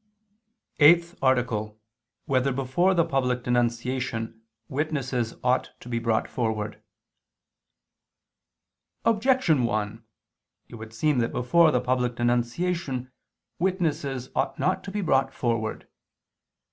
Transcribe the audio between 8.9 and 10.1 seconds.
Objection 1: